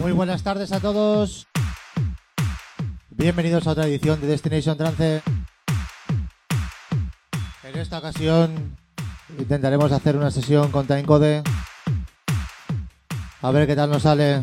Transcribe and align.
Muy 0.00 0.12
buenas 0.12 0.42
tardes 0.42 0.72
a 0.72 0.80
todos. 0.80 1.46
Bienvenidos 3.10 3.66
a 3.66 3.72
otra 3.72 3.86
edición 3.86 4.18
de 4.22 4.28
Destination 4.28 4.78
Trance. 4.78 5.20
En 7.64 7.78
esta 7.78 7.98
ocasión 7.98 8.78
intentaremos 9.38 9.92
hacer 9.92 10.16
una 10.16 10.30
sesión 10.30 10.70
con 10.70 10.86
Timecode. 10.86 11.42
A 13.42 13.50
ver 13.50 13.66
qué 13.66 13.76
tal 13.76 13.90
nos 13.90 14.04
sale. 14.04 14.42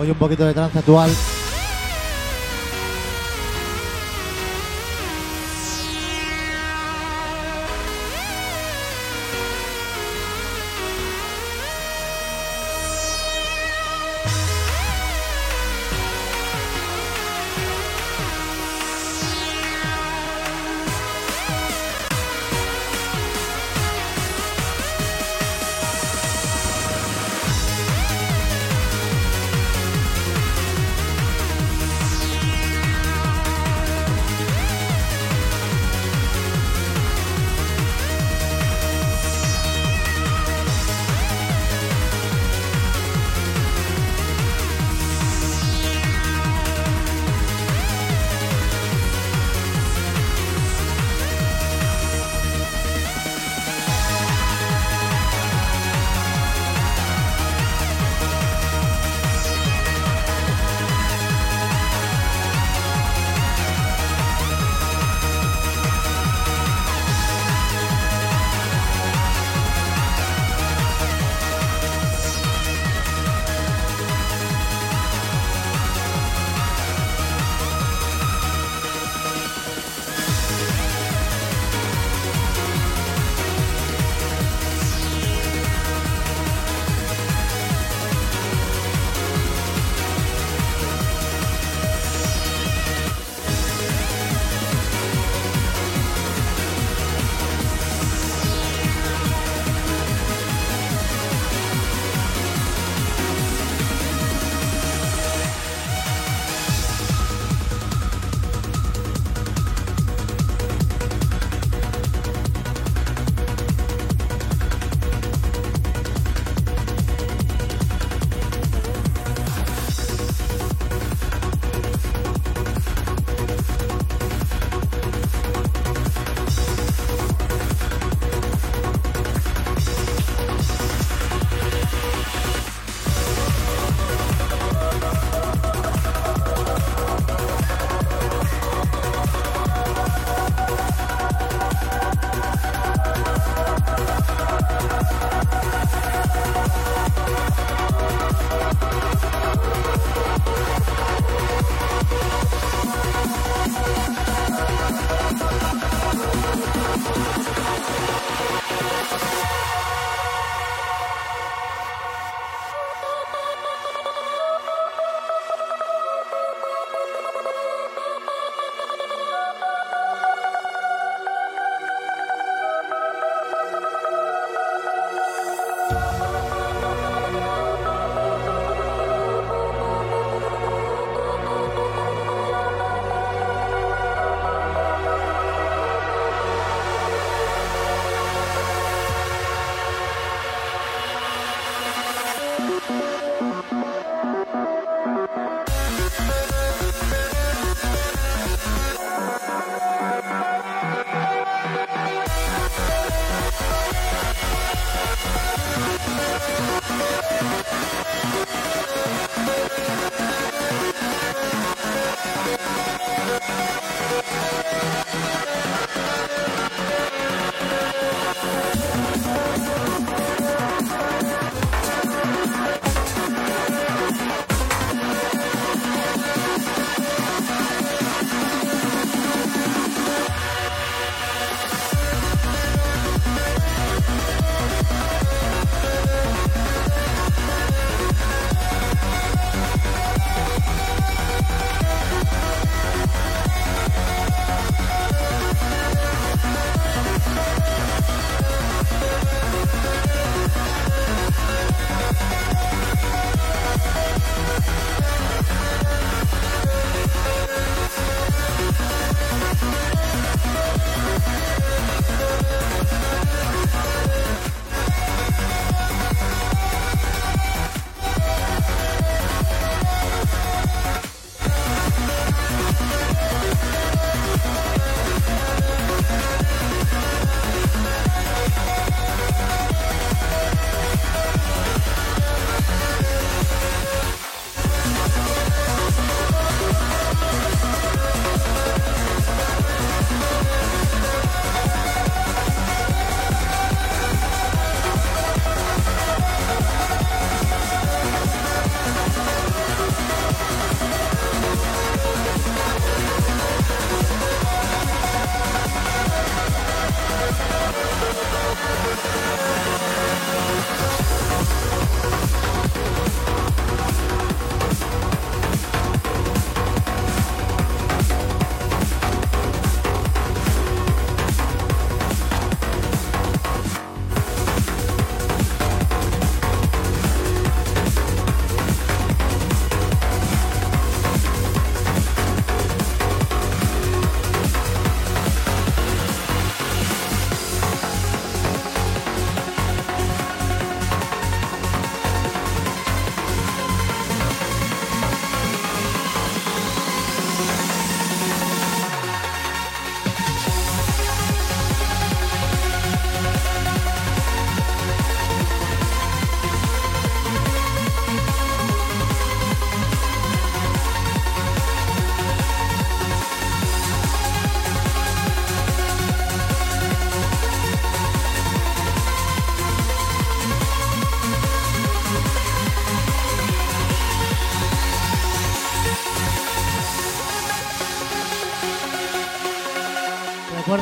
Hoy 0.00 0.10
un 0.10 0.16
poquito 0.16 0.46
de 0.46 0.54
trance 0.54 0.78
actual. 0.78 1.10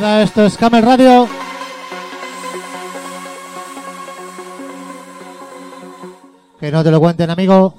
Esto 0.00 0.44
es 0.44 0.56
Camel 0.56 0.84
Radio. 0.84 1.26
Que 6.60 6.70
no 6.70 6.84
te 6.84 6.90
lo 6.92 7.00
cuenten, 7.00 7.30
amigo. 7.30 7.74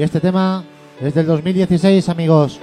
Y 0.00 0.02
este 0.02 0.18
tema 0.18 0.64
es 0.98 1.12
del 1.12 1.26
2016, 1.26 2.08
amigos. 2.08 2.58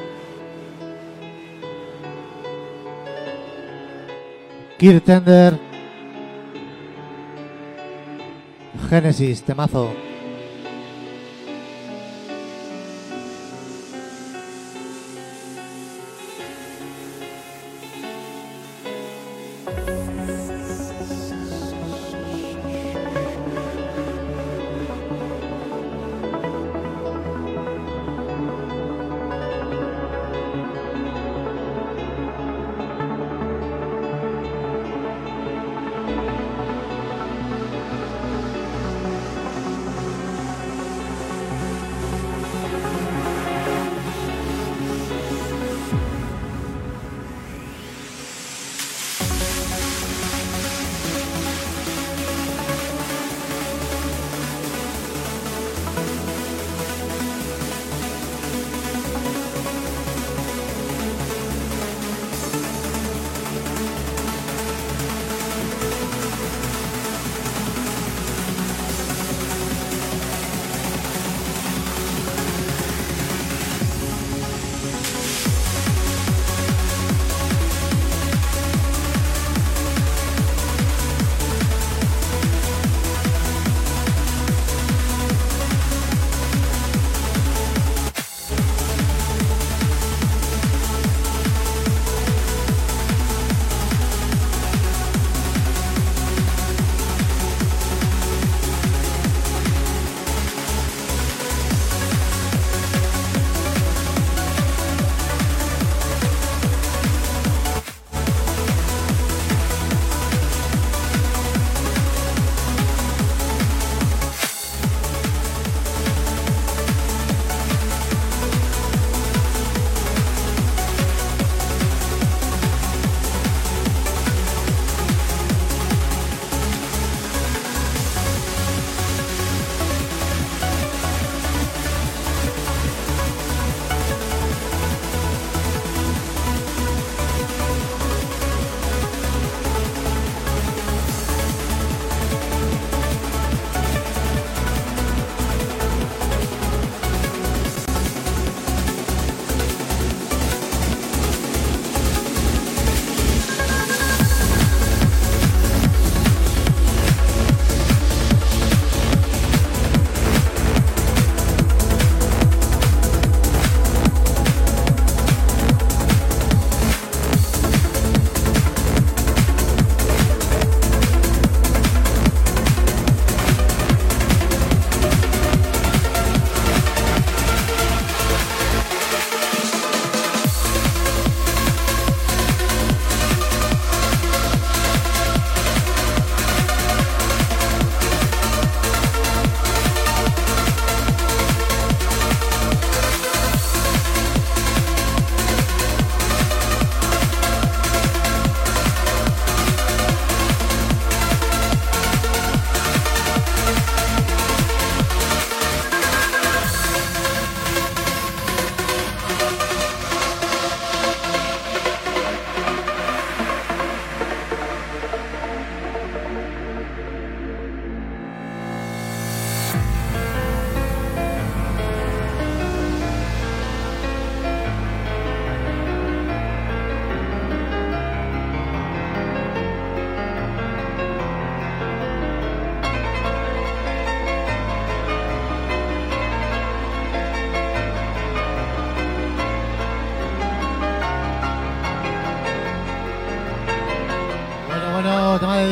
Kirk 4.79 5.03
Tender. 5.03 5.59
Genesis, 8.89 9.43
temazo. 9.43 10.06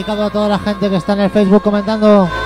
Dedicado 0.05 0.23
a 0.27 0.29
toda 0.29 0.47
la 0.47 0.59
gente 0.59 0.87
que 0.87 0.97
está 0.97 1.13
en 1.13 1.21
el 1.21 1.29
Facebook 1.31 1.63
comentando. 1.63 2.44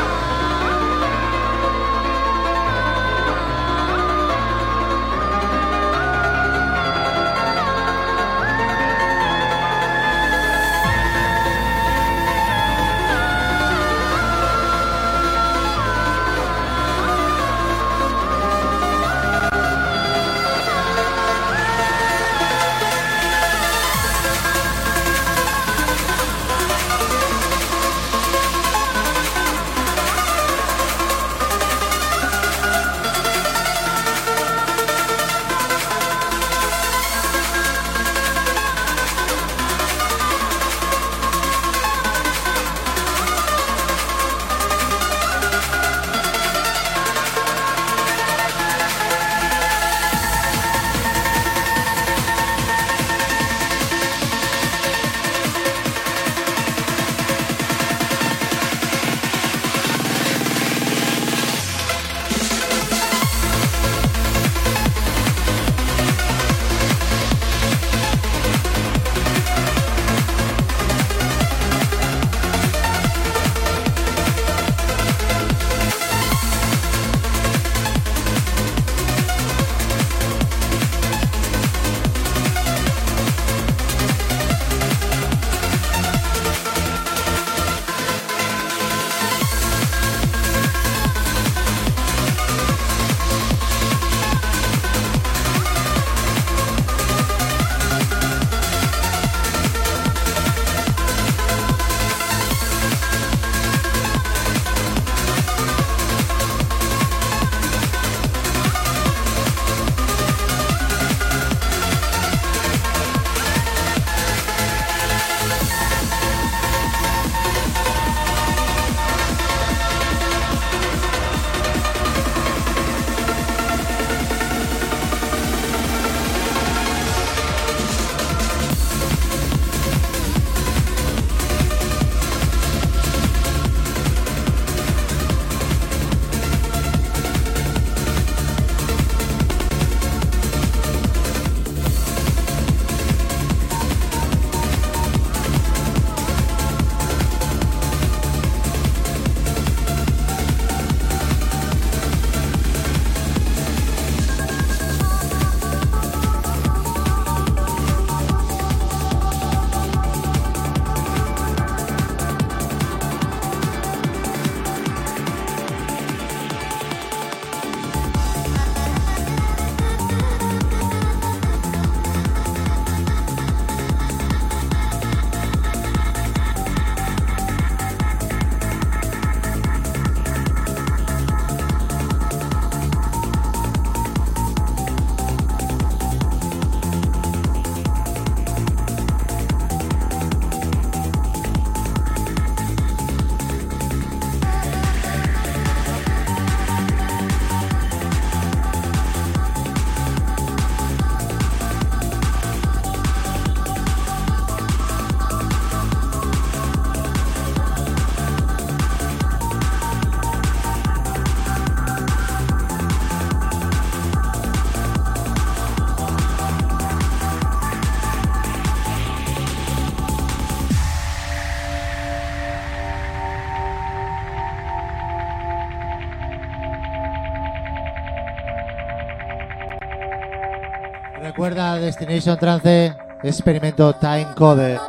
Recuerda 231.39 231.80
Destination 231.80 232.38
Trance, 232.38 232.93
experimento 233.23 233.93
Time 233.93 234.28
Code. 234.36 234.88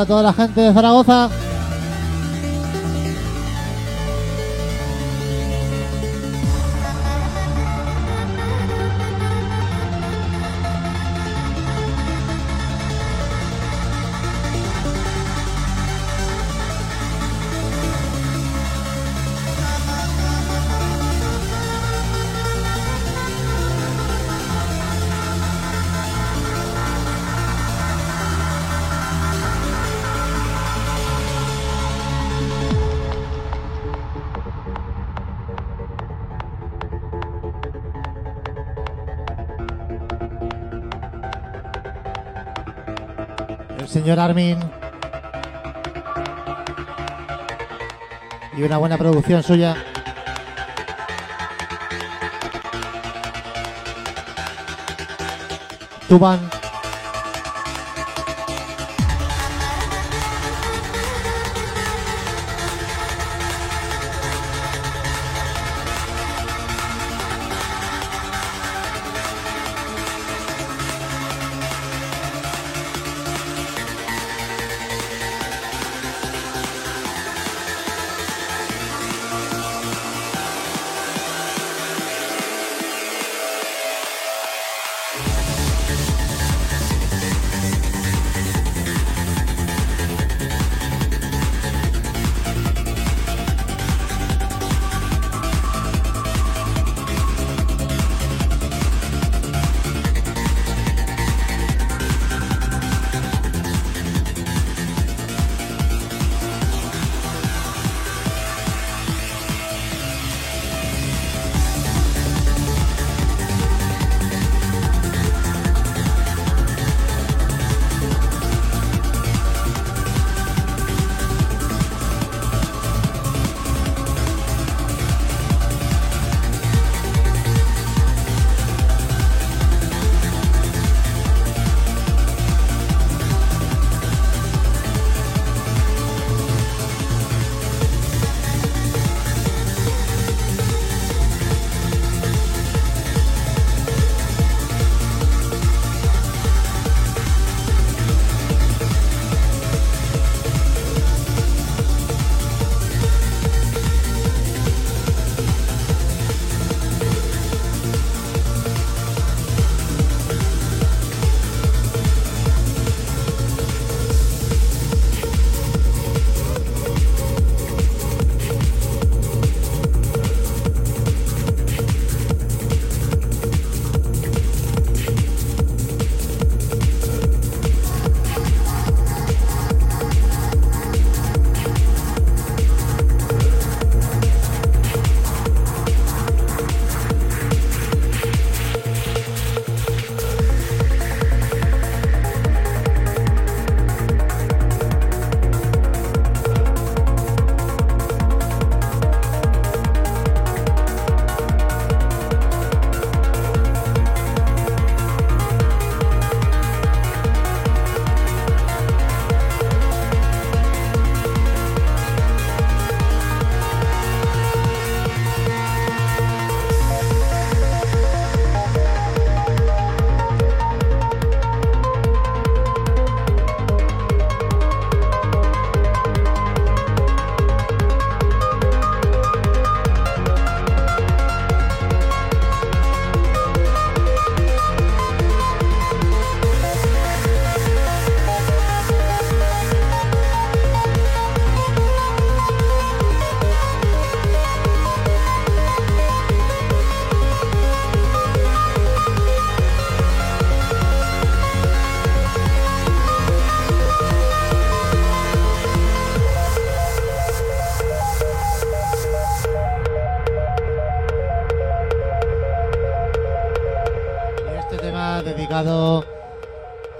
A 0.00 0.06
toda 0.06 0.22
la 0.22 0.32
gente 0.32 0.60
de 0.60 0.72
Zaragoza. 0.72 1.45
Armin. 44.26 44.58
Y 48.56 48.62
una 48.64 48.78
buena 48.78 48.98
producción 48.98 49.40
suya. 49.44 49.76
Tuban. 56.08 56.55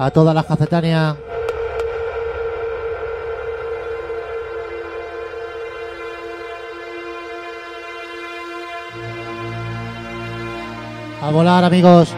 A 0.07 0.11
toda 0.13 0.33
la 0.33 0.45
cafetania. 0.45 1.17
A 11.23 11.31
volar, 11.33 11.65
amigos. 11.65 12.16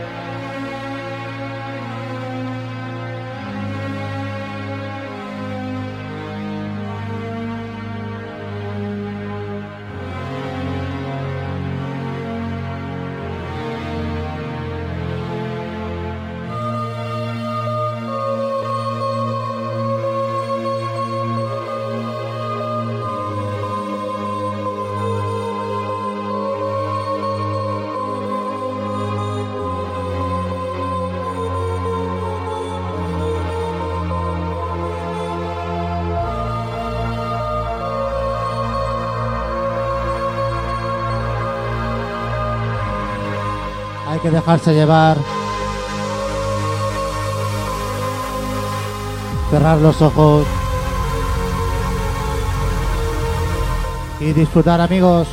Hay 44.19 44.23
que 44.23 44.31
dejarse 44.33 44.75
llevar. 44.75 45.17
Cerrar 49.49 49.79
los 49.79 50.03
ojos. 50.03 50.45
Y 54.19 54.33
disfrutar 54.33 54.81
amigos. 54.81 55.29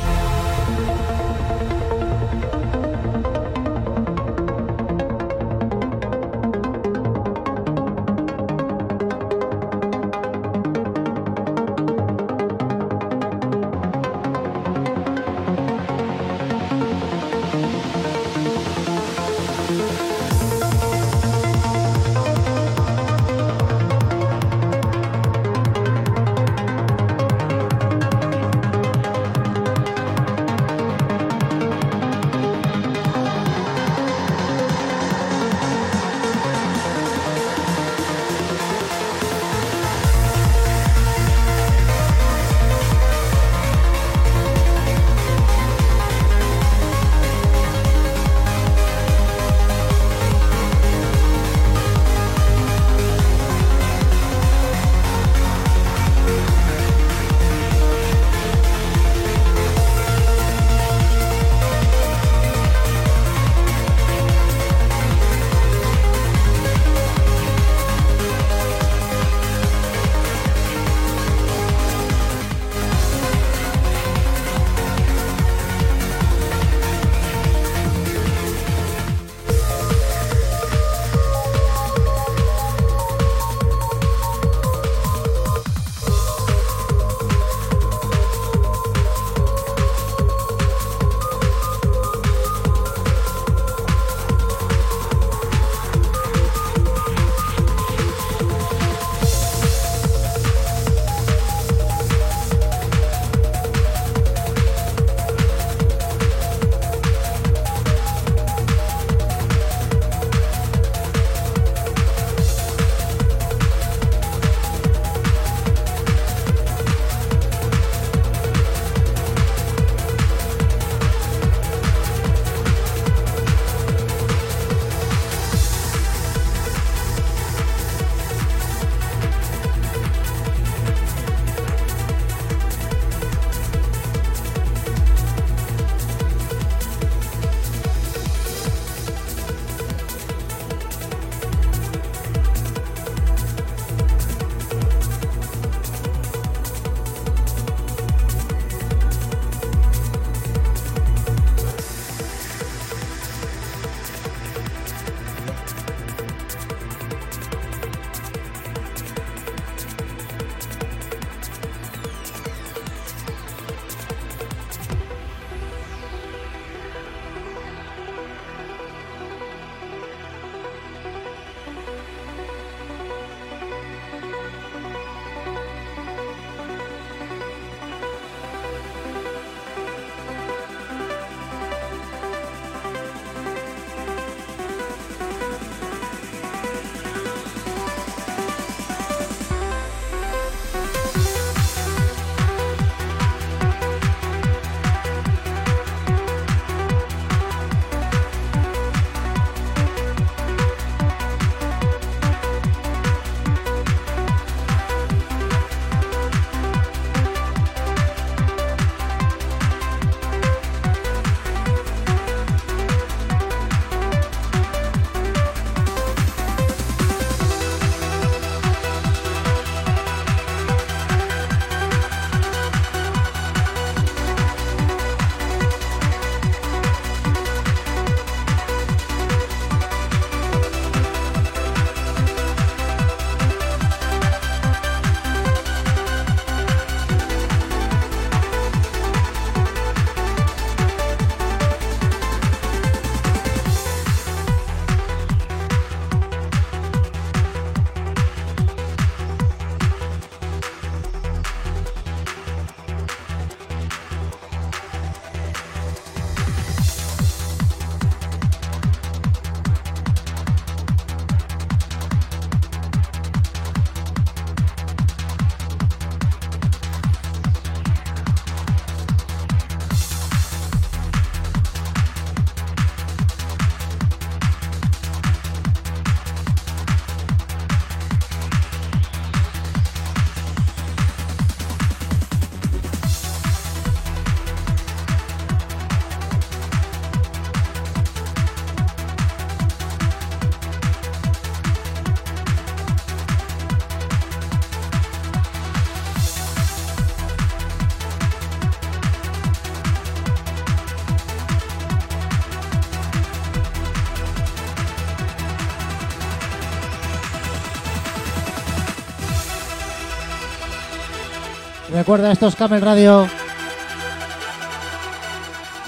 Recuerda, 312.06 312.30
esto 312.30 312.46
es 312.46 312.54
Camel 312.54 312.80
Radio. 312.82 313.26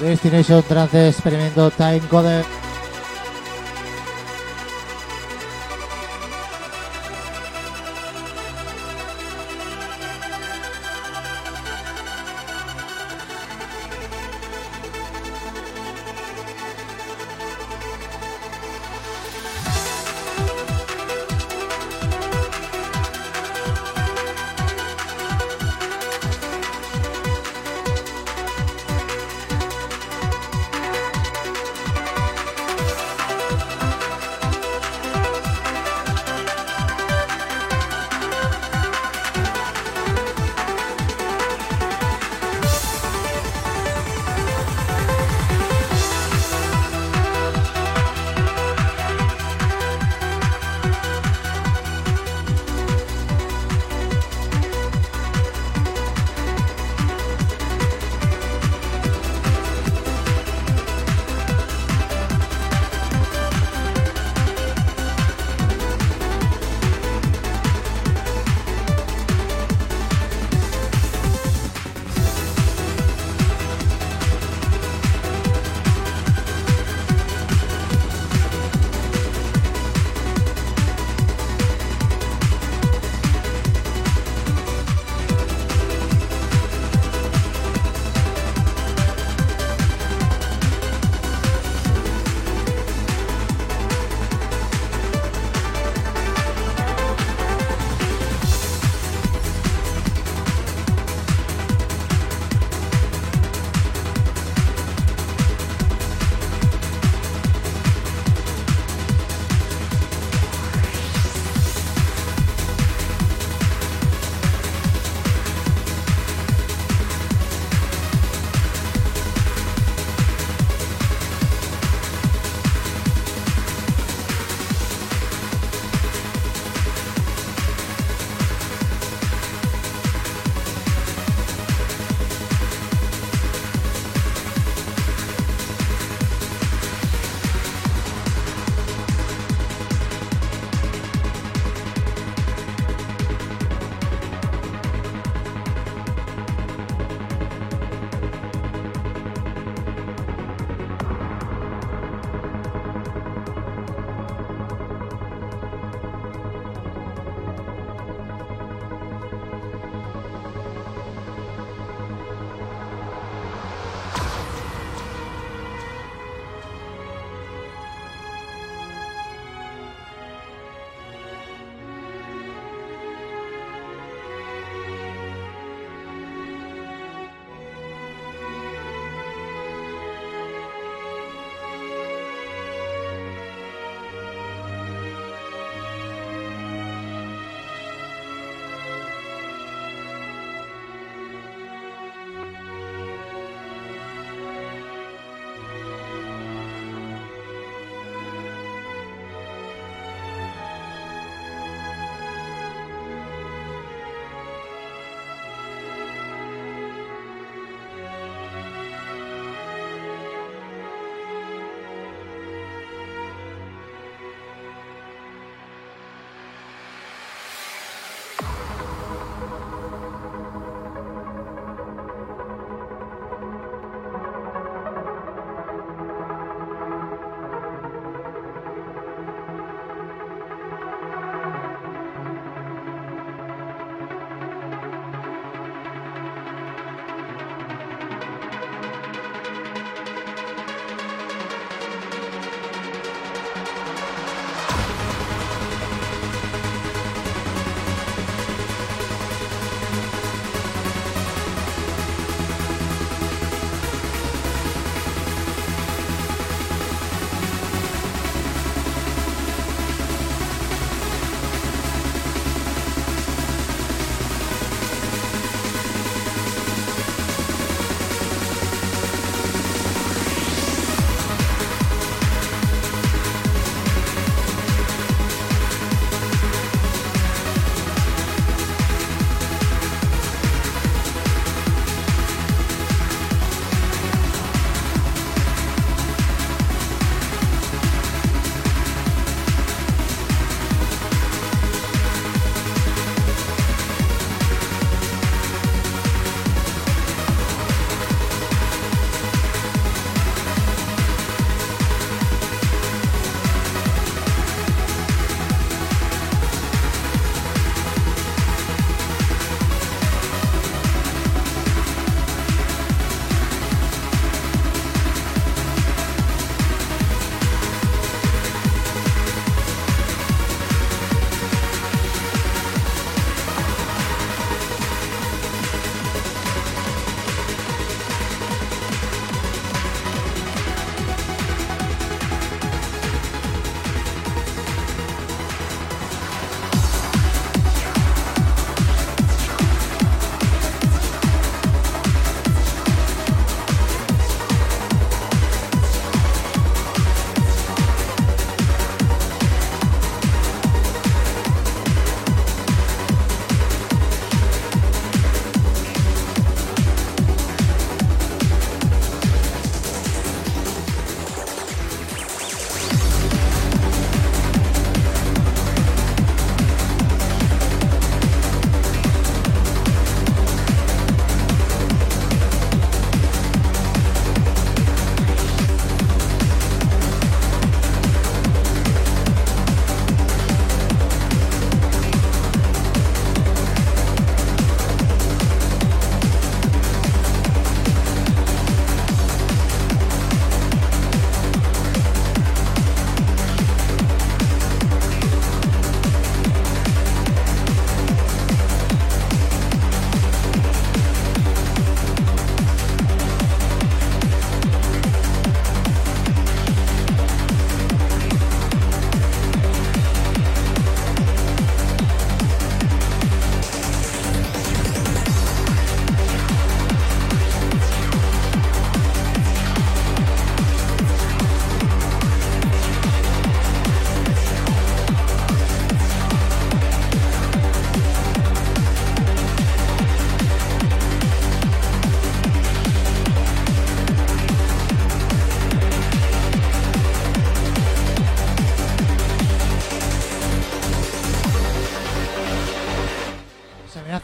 Destination 0.00 0.64
Trance 0.64 1.11
Experimento 1.11 1.70
Time 1.70 2.00
Code. 2.11 2.42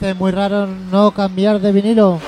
Parece 0.05 0.21
muy 0.21 0.33
raro 0.33 0.67
no 0.67 1.13
cambiar 1.13 1.59
de 1.61 1.73
vinilo? 1.73 2.21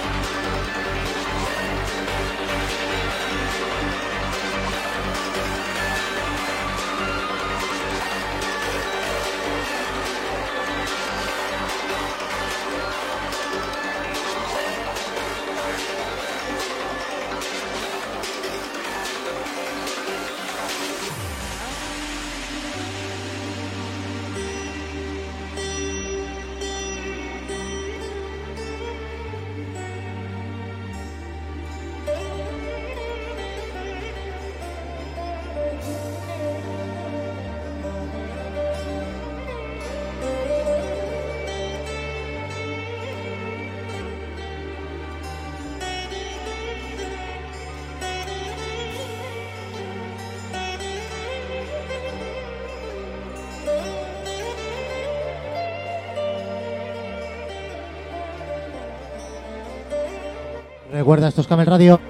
Recuerda, 61.06 61.28
esto 61.28 61.40
es 61.40 61.46
Camel 61.46 61.66
Radio. 61.66 62.00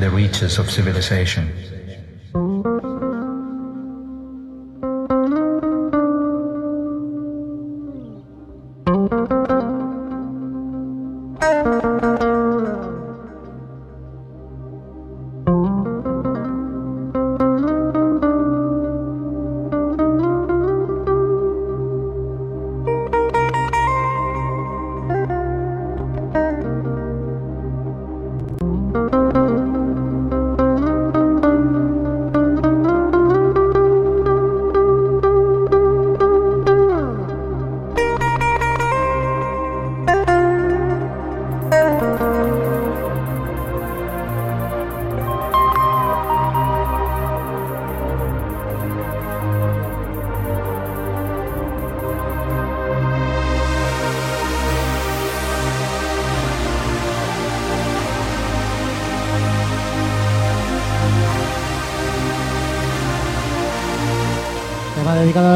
the 0.00 0.10
reaches 0.10 0.58
of 0.58 0.70
civilization. 0.70 1.52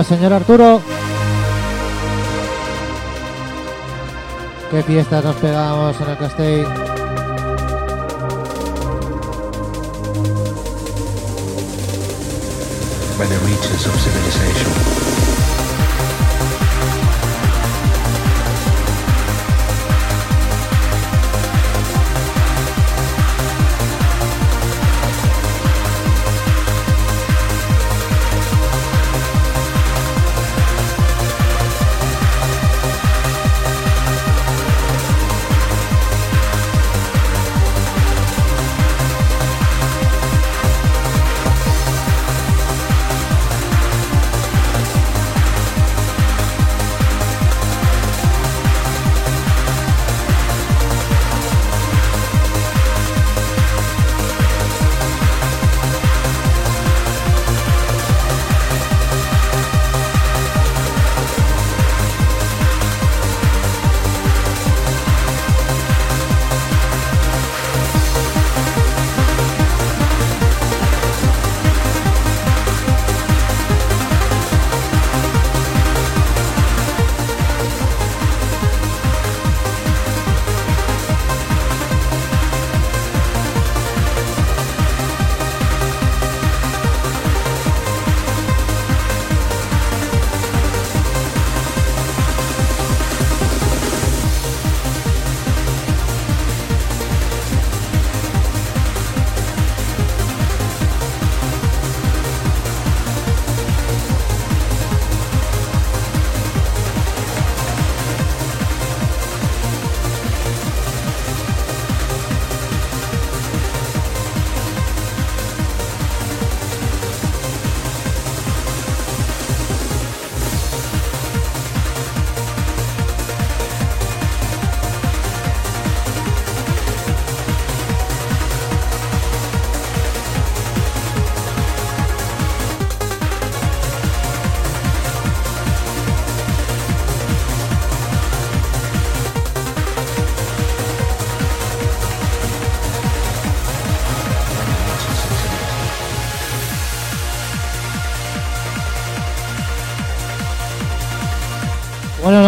Señor 0.04 0.32
Arturo. 0.32 0.82
Qué 4.70 4.82
fiestas 4.82 5.24
nos 5.24 5.36
pegamos 5.36 6.00
en 6.00 6.10
el 6.10 6.18
Castell. 6.18 6.94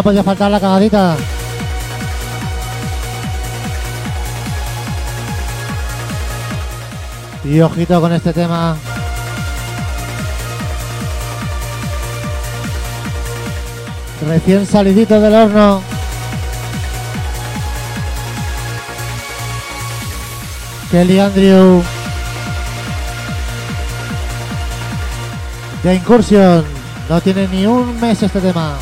Podía 0.07 0.23
faltar 0.23 0.49
la 0.53 0.61
cagadita. 0.61 1.17
Y 7.43 7.61
ojito 7.61 8.01
con 8.01 8.13
este 8.13 8.33
tema. 8.33 8.77
Recién 14.29 14.65
salidito 14.65 15.21
del 15.21 15.35
horno. 15.35 15.83
Kelly 20.93 21.19
Andrew. 21.19 21.83
De 25.83 25.95
incursión. 25.97 26.65
No 27.09 27.21
tiene 27.21 27.49
ni 27.49 27.67
un 27.67 28.01
mes 28.01 28.23
este 28.23 28.41
tema. 28.41 28.77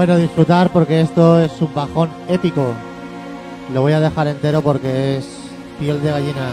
Bueno, 0.00 0.16
disfrutar 0.16 0.72
porque 0.72 1.02
esto 1.02 1.38
es 1.40 1.60
un 1.60 1.74
bajón 1.74 2.08
épico. 2.26 2.72
Lo 3.74 3.82
voy 3.82 3.92
a 3.92 4.00
dejar 4.00 4.28
entero 4.28 4.62
porque 4.62 5.18
es 5.18 5.26
piel 5.78 6.02
de 6.02 6.10
gallina. 6.10 6.52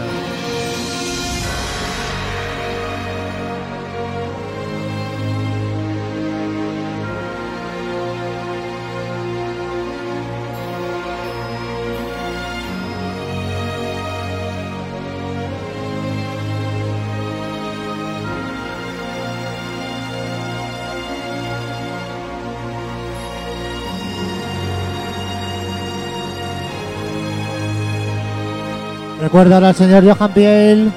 Recuerda 29.28 29.56
ahora 29.56 29.68
al 29.68 29.74
señor 29.74 30.04
Johan 30.04 30.32
Piel. 30.32 30.90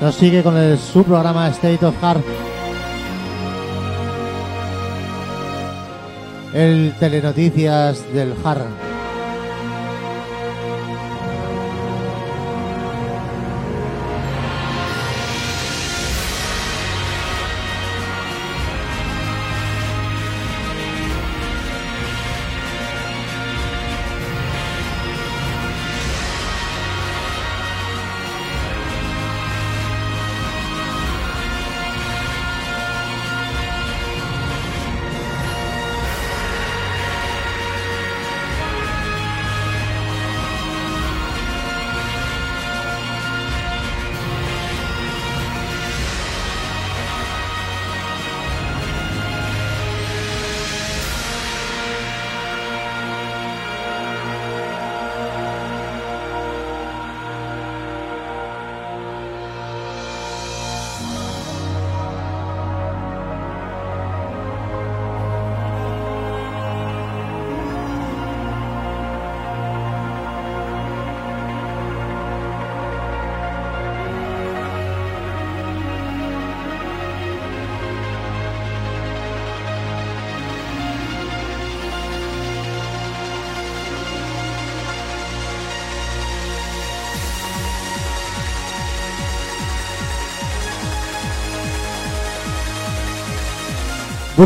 Nos 0.00 0.14
sigue 0.14 0.44
con 0.44 0.54
su 0.78 1.02
programa 1.02 1.48
State 1.48 1.84
of 1.84 2.00
Heart. 2.00 2.24
El 6.54 6.94
Telenoticias 7.00 8.04
del 8.14 8.32
Har. 8.44 8.85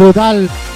Brutal. 0.00 0.69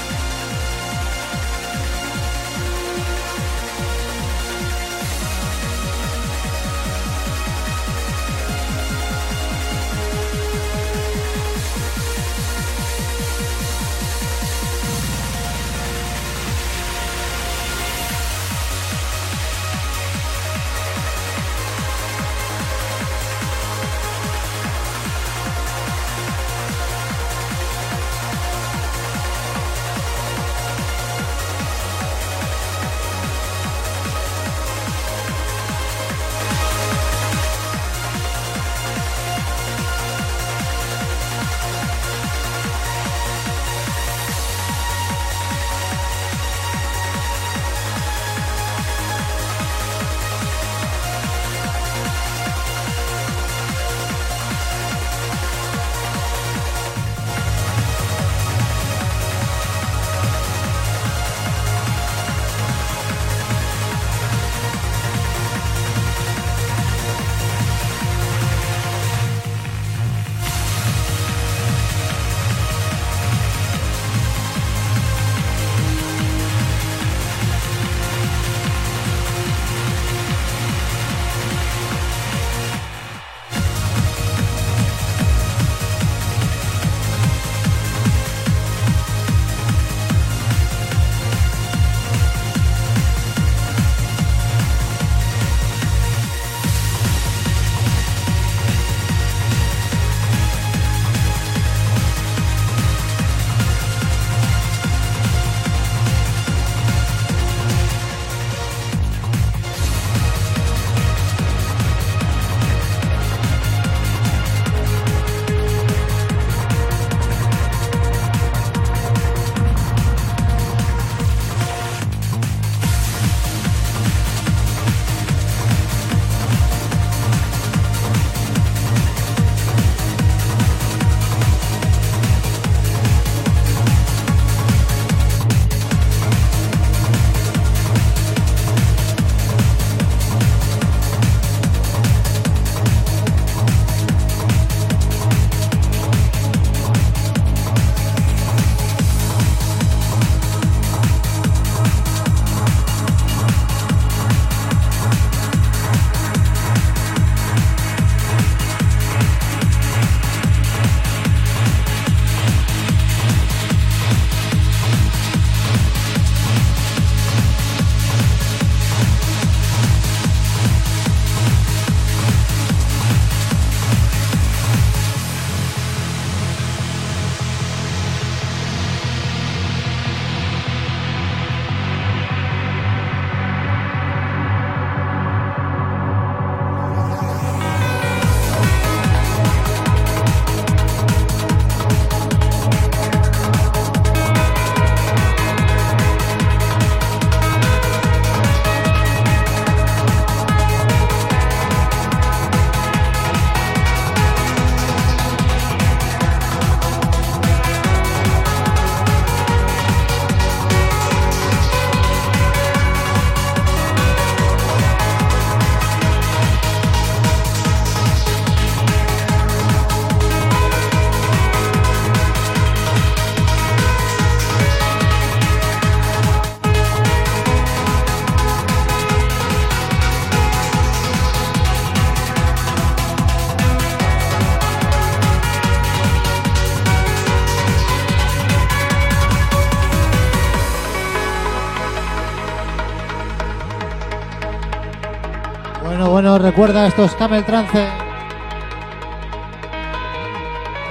Bueno, 246.34 246.46
recuerda 246.46 246.88
estos 246.88 247.14
Camel 247.14 247.44
Trance. 247.44 247.86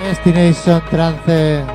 Destination 0.02 0.82
Trance. 0.90 1.66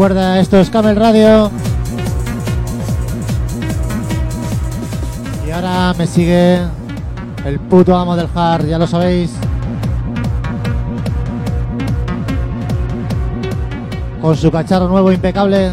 Recuerda, 0.00 0.40
esto 0.40 0.58
es 0.58 0.70
Camel 0.70 0.96
Radio. 0.96 1.50
Y 5.46 5.50
ahora 5.50 5.92
me 5.98 6.06
sigue 6.06 6.62
el 7.44 7.60
puto 7.68 7.94
amo 7.94 8.16
del 8.16 8.26
hard, 8.34 8.64
ya 8.64 8.78
lo 8.78 8.86
sabéis. 8.86 9.30
Con 14.22 14.38
su 14.38 14.50
cacharro 14.50 14.88
nuevo 14.88 15.12
impecable. 15.12 15.70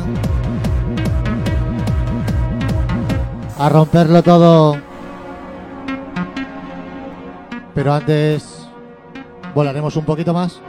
A 3.57 3.69
romperlo 3.69 4.23
todo. 4.23 4.77
Pero 7.73 7.93
antes 7.93 8.67
volaremos 9.55 9.95
un 9.95 10.03
poquito 10.03 10.33
más. 10.33 10.59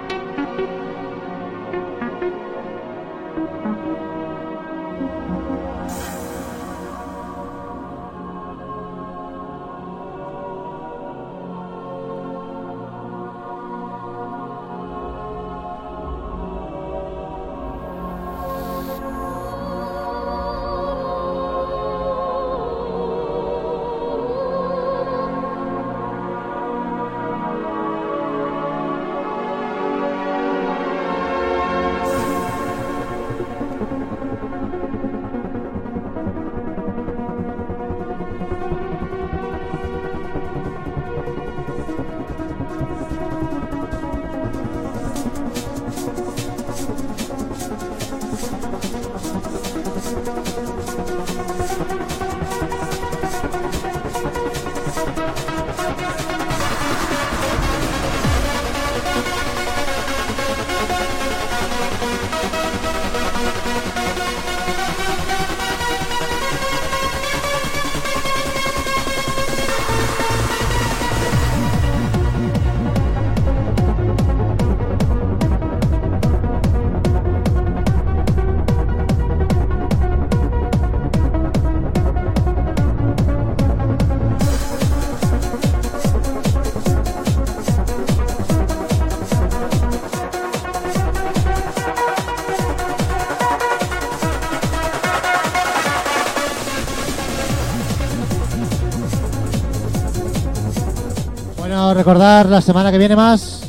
Recordar 101.98 102.46
la 102.46 102.60
semana 102.60 102.92
que 102.92 102.98
viene 102.98 103.16
más. 103.16 103.62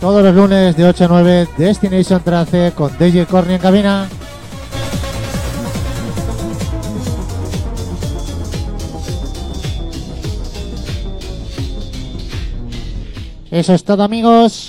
Todos 0.00 0.24
los 0.24 0.34
lunes 0.34 0.76
de 0.76 0.84
8 0.84 1.04
a 1.04 1.08
9, 1.08 1.48
Destination 1.56 2.20
Trace 2.20 2.72
con 2.74 2.98
DJ 2.98 3.26
Corny 3.26 3.54
en 3.54 3.60
cabina. 3.60 4.08
Eso 13.52 13.72
es 13.72 13.84
todo 13.84 14.02
amigos. 14.02 14.63